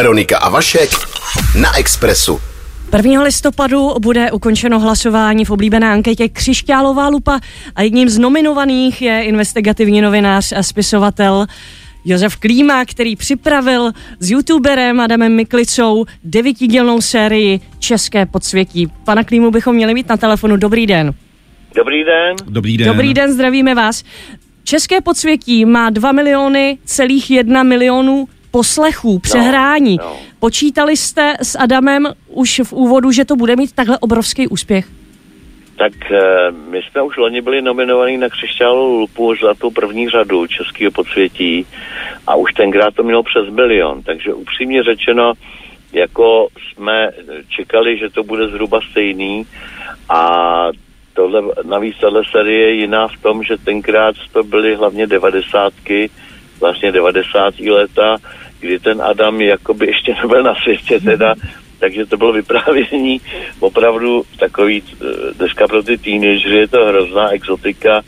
[0.00, 0.90] Veronika a Vašek
[1.60, 2.40] na Expressu.
[2.96, 3.22] 1.
[3.22, 7.40] listopadu bude ukončeno hlasování v oblíbené anketě Křišťálová lupa
[7.76, 11.46] a jedním z nominovaných je investigativní novinář a spisovatel
[12.04, 18.88] Josef Klíma, který připravil s youtuberem Adamem Miklicou devítidílnou sérii České podsvětí.
[19.04, 20.56] Pana Klímu bychom měli mít na telefonu.
[20.56, 21.14] Dobrý den.
[21.74, 22.36] Dobrý den.
[22.44, 22.88] Dobrý den.
[22.88, 24.04] Dobrý den, zdravíme vás.
[24.64, 29.96] České podsvětí má 2 miliony celých 1 milionů poslechů, přehrání.
[29.96, 30.16] no.
[30.38, 34.86] Počítali jste s Adamem už v úvodu, že to bude mít takhle obrovský úspěch?
[35.76, 40.46] Tak eh, my jsme už loni byli nominovaní na křišťálovou lupu za tu první řadu
[40.46, 41.66] českého podsvětí
[42.26, 45.32] a už tenkrát to mělo přes milion, takže upřímně řečeno,
[45.92, 47.10] jako jsme
[47.48, 49.46] čekali, že to bude zhruba stejný
[50.08, 50.68] a
[51.14, 56.10] tohle, navíc tahle série je jiná v tom, že tenkrát to byly hlavně devadesátky,
[56.60, 57.58] vlastně 90.
[57.60, 58.16] léta,
[58.60, 61.34] kdy ten Adam jakoby ještě nebyl na světě teda,
[61.78, 63.20] takže to bylo vyprávění
[63.60, 65.04] opravdu takový, eh,
[65.38, 68.02] dneska pro ty teenagery je to hrozná exotika,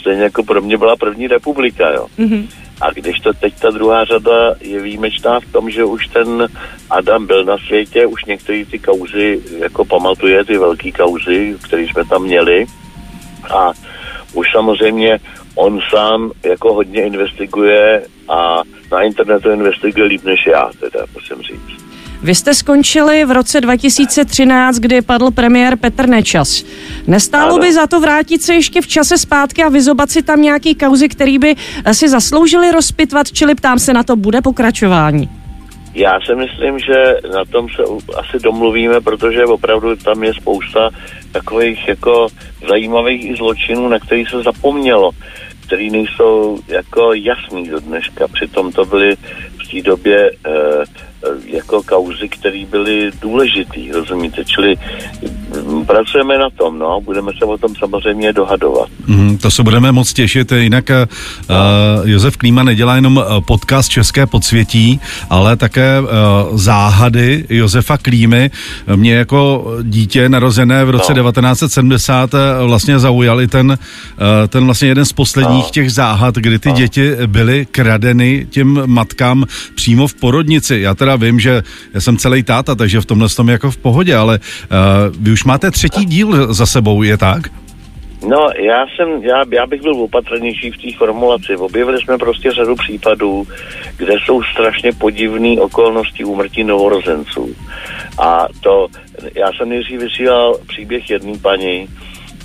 [0.00, 2.06] stejně jako pro mě byla první republika, jo.
[2.18, 2.46] Mm-hmm.
[2.80, 6.48] A když to teď ta druhá řada je výjimečná v tom, že už ten
[6.90, 12.04] Adam byl na světě, už některé ty kauzy jako pamatuje, ty velké kauzy, které jsme
[12.04, 12.66] tam měli.
[13.50, 13.72] A
[14.32, 15.18] už samozřejmě
[15.54, 18.62] on sám jako hodně investiguje a
[18.92, 21.88] na internetu investiguje líp než já, teda musím říct.
[22.22, 26.64] Vy jste skončili v roce 2013, kdy padl premiér Petr Nečas.
[27.06, 27.58] Nestálo Ano.
[27.58, 31.08] by za to vrátit se ještě v čase zpátky a vyzobat si tam nějaký kauzy,
[31.08, 31.56] který by
[31.92, 35.37] si zasloužili rozpitvat, čili ptám se na to, bude pokračování?
[35.94, 37.82] Já si myslím, že na tom se
[38.16, 40.90] asi domluvíme, protože opravdu tam je spousta
[41.32, 42.28] takových jako
[42.68, 45.10] zajímavých i zločinů, na který se zapomnělo,
[45.66, 48.28] který nejsou jako jasný do dneška.
[48.28, 49.16] Přitom to byly
[49.64, 54.44] v té době eh, eh, jako kauzy, které byly důležitý, rozumíte?
[54.44, 54.76] Čili
[55.86, 58.88] pracujeme na tom, no, budeme se o tom samozřejmě dohadovat.
[59.06, 60.52] Mm, to se budeme moc těšit.
[60.52, 66.06] Jinak uh, Josef Klíma nedělá jenom eh, podcast České podsvětí, ale také uh,
[66.58, 68.50] záhady Josefa Klímy.
[68.96, 71.22] Mě jako dítě narozené v roce No.
[71.22, 73.76] 1970 eh, vlastně zaujal i ten, uh,
[74.48, 75.70] ten vlastně jeden z posledních No.
[75.70, 80.80] těch záhad, kdy ty děti byly kradeny těm matkám přímo v porodnici.
[80.80, 81.62] Já teda vím, že
[81.94, 84.40] já jsem celý táta, takže v tomhle tom jako v pohodě, ale
[85.08, 87.42] uh, vy už máte třetí díl za sebou, je tak?
[88.26, 91.56] No, já jsem, já, já bych byl opatrnější v té formulaci.
[91.56, 93.46] Objevili jsme prostě řadu případů,
[93.96, 97.54] kde jsou strašně podivné okolnosti úmrtí novorozenců.
[98.18, 98.86] A to,
[99.34, 101.88] já jsem nejdřív vysílal příběh jedné paní,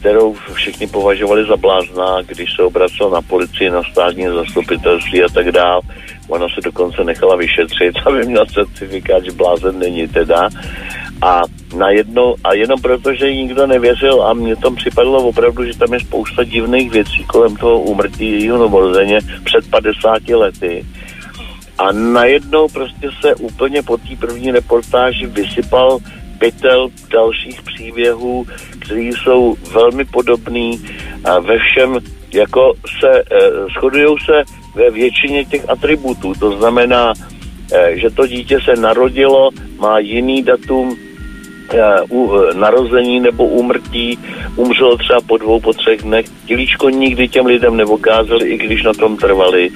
[0.00, 5.52] kterou všichni považovali za blázna, když se obracel na policii, na státní zastupitelství a tak
[5.52, 5.80] dál.
[6.28, 10.48] Ona se dokonce nechala vyšetřit, aby měla certifikát, že blázen není teda.
[11.22, 11.42] A
[11.76, 16.00] najednou, a jenom proto, že nikdo nevěřil a mně tam připadlo opravdu, že tam je
[16.00, 20.86] spousta divných věcí kolem toho úmrtí jejího novorozeně před 50 lety.
[21.78, 25.98] A najednou prostě se úplně po té první reportáži vysypal
[26.38, 28.46] pytel dalších příběhů,
[28.78, 30.80] které jsou velmi podobný
[31.24, 31.98] a ve všem
[32.32, 34.42] jako se, eh, shodují se
[34.74, 36.32] ve většině těch atributů.
[36.34, 37.12] To znamená,
[37.72, 40.96] eh, že to dítě se narodilo, má jiný datum
[42.10, 44.18] u, eh, narození nebo úmrtí,
[44.56, 46.26] umřelo třeba po dvou, po třech dnech.
[46.46, 49.70] Tělíčko nikdy těm lidem nevokázali, i když na tom trvali.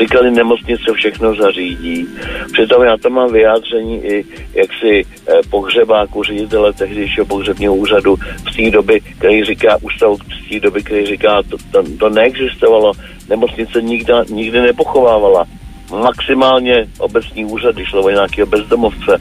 [0.00, 2.06] Říkali, nemocnice všechno zařídí.
[2.52, 4.24] Přitom já tam mám vyjádření i
[4.54, 8.16] jaksi eh, pohřebáku, ředitele tehdejšího pohřebního úřadu
[8.52, 12.92] z té doby, který říká, ústavu z té doby, který říká, to, to, to neexistovalo,
[13.28, 15.46] nemocnice nikdy, nikdy nepochovávala
[15.90, 19.18] maximálně obecní úřad, když šlo o nějakého bezdomovce,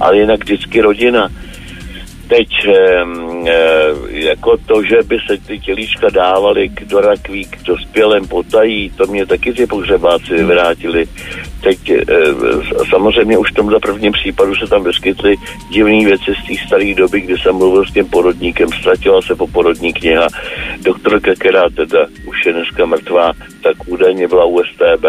[0.00, 1.28] ale jinak vždycky rodina.
[2.30, 3.04] Teď e,
[4.08, 9.06] jako to, že by se ty tělíčka dávaly k do rakví, k dospělém potají, to
[9.06, 11.06] mě taky ty pohřebáci vyvrátili.
[11.60, 12.04] Teď e,
[12.90, 15.36] samozřejmě už v tomhle prvním případu se tam vyskytly
[15.70, 19.92] divné věci z té staré doby, kdy jsem mluvil s tím porodníkem, ztratila se poporodní
[19.92, 20.26] kniha.
[20.82, 23.32] Doktorka, která teda už je dneska mrtvá,
[23.62, 25.04] tak údajně byla u STB,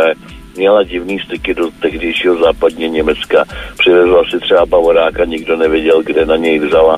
[0.58, 3.46] měla divný styky do tehdejšího západně Německa.
[3.78, 6.98] Přivezla si třeba bavoráka, nikdo nevěděl, kde na něj vzala.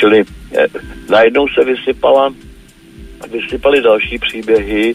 [0.00, 0.24] Čili
[0.58, 0.66] eh,
[1.10, 2.34] najednou se vysypala,
[3.32, 4.94] vysypaly další příběhy,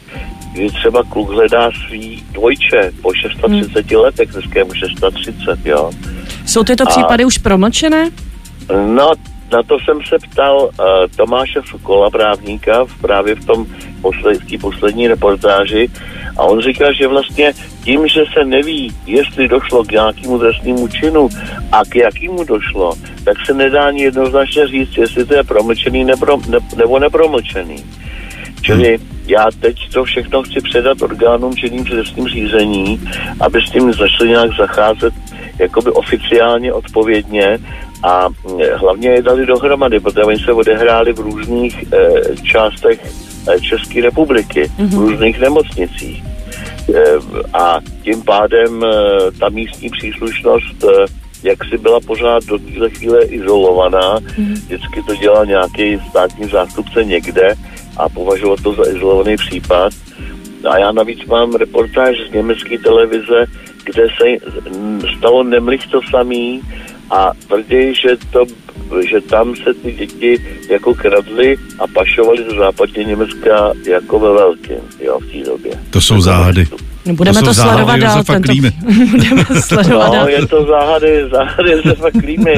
[0.54, 4.02] kdy třeba kluk hledá svý dvojče po 630 hmm.
[4.02, 5.92] letech, dneska je mu 630, jo.
[6.46, 8.10] Jsou tyto A- případy už promlčené?
[8.88, 9.14] No,
[9.52, 13.66] na to jsem se ptal uh, Tomáše Sokola, právníka, právě v tom
[14.02, 15.90] posled, v poslední reportáži
[16.38, 17.54] a on říkal, že vlastně
[17.84, 21.30] tím, že se neví, jestli došlo k nějakému trestnému činu
[21.72, 22.94] a k jakému došlo,
[23.24, 27.84] tak se nedá ani jednoznačně říct, jestli to je promlčený nebo, ne, nebo nepromlčený.
[28.62, 28.98] Čili
[29.28, 33.00] já teď to všechno chci předat orgánům činným trestním řízení,
[33.40, 35.14] aby s tím začali nějak zacházet
[35.60, 37.58] jakoby oficiálně odpovědně
[38.04, 38.28] a
[38.76, 43.00] hlavně je dali dohromady, protože oni se odehráli v různých e, částech
[43.48, 44.88] e, České republiky, mm-hmm.
[44.88, 45.08] v mhm.
[45.08, 46.24] různých nemocnicích.
[46.24, 47.04] E,
[47.54, 48.92] a tím pádem e,
[49.40, 51.06] ta místní příslušnost e,
[51.44, 54.54] jak si byla pořád do téhle chvíle izolovaná, mm-hmm.
[54.54, 57.56] vždycky to dělal nějaký státní zástupce někde
[57.98, 59.94] a považoval to za izolovaný případ.
[60.70, 63.46] A já navíc mám reportáž z německé televize,
[63.84, 64.56] kde se
[65.18, 66.62] stalo nemlich to samý
[67.10, 68.46] a tvrdí, že, to,
[69.10, 70.38] že tam se ty děti
[70.70, 75.72] jako kradly a pašovaly do západně Německa jako ve velkém, jo, v té době.
[75.90, 76.68] To jsou záhady.
[77.06, 78.24] No, budeme to, to sledovat dál.
[78.24, 78.54] Tento...
[79.12, 80.30] budeme sledovat no, dál.
[80.30, 82.54] je to záhady, záhady Josefa Klímy.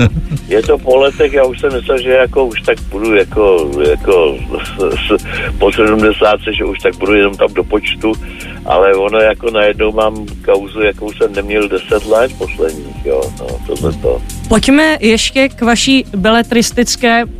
[0.47, 4.37] Je to po letech, já už jsem myslel, že jako už tak budu jako, jako
[4.63, 5.23] s, s,
[5.59, 8.13] po 70, že už tak budu jenom tam do počtu,
[8.65, 13.93] ale ono jako najednou mám kauzu, jakou jsem neměl 10 let posledních, jo, no, tohle
[13.93, 14.21] to.
[14.47, 17.31] Pojďme ještě k vaší beletristické, uh,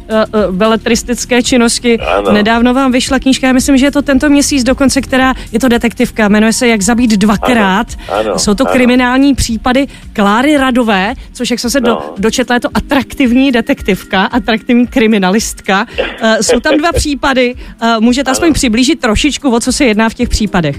[0.50, 2.00] uh, beletristické činnosti.
[2.00, 2.32] Ano.
[2.32, 5.68] Nedávno vám vyšla knížka, já myslím, že je to tento měsíc dokonce, která je to
[5.68, 7.88] detektivka, jmenuje se Jak zabít dvakrát.
[8.10, 8.20] Ano.
[8.20, 8.40] Ano.
[8.40, 8.74] Jsou to ano.
[8.74, 11.90] kriminální případy Kláry Radové, což jak jsem se no.
[11.90, 15.86] do, dočetla, je to atraktivní detektivka, atraktivní kriminalistka.
[16.00, 18.32] Uh, jsou tam dva případy, uh, můžete ano.
[18.32, 20.78] aspoň přiblížit trošičku, o co se jedná v těch případech.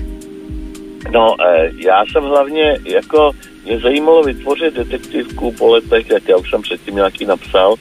[1.12, 1.34] No,
[1.76, 3.32] já jsem hlavně jako
[3.68, 7.74] mě zajímalo vytvořit detektivku po letech, jak já už jsem předtím nějaký napsal,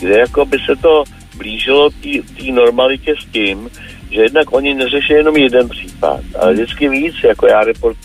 [0.00, 1.04] kde jako by se to
[1.36, 3.70] blížilo té normalitě s tím,
[4.10, 7.96] že jednak oni neřeší jenom jeden případ, ale vždycky víc, jako já report,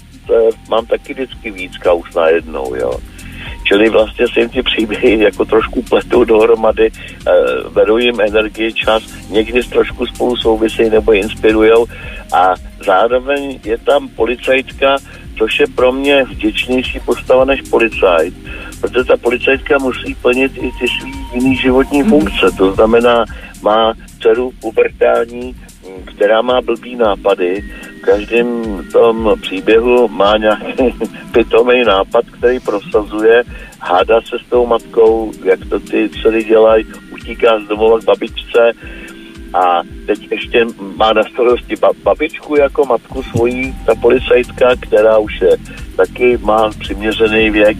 [0.70, 2.94] mám taky vždycky víc kaus najednou, jo.
[3.64, 9.04] Čili vlastně se jim ty příběhy jako trošku pletou dohromady, uh, berou jim energii, čas,
[9.30, 11.86] někdy trošku spolu souvisejí nebo inspirujou
[12.34, 12.54] a
[12.86, 14.98] zároveň je tam policajtka,
[15.38, 18.34] což je pro mě vděčnější postava než policajt,
[18.82, 22.10] protože ta policajtka musí plnit i ty svý jiný životní mhm.
[22.10, 23.26] funkce, to znamená,
[23.62, 25.56] má dceru pubertální,
[26.06, 27.64] která má blbý nápady,
[27.98, 28.48] v každém
[28.92, 30.96] tom příběhu má nějaký
[31.32, 33.44] pitomý nápad, který prosazuje,
[33.80, 38.72] hádá se s tou matkou, jak to ty dcery dělají, utíká z domova k babičce,
[39.54, 40.66] a teď ještě
[40.96, 45.58] má na starosti babičku jako matku svojí, ta policajtka, která už je
[45.96, 47.78] taky má přiměřený věk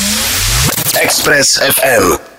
[1.02, 2.33] Express FM.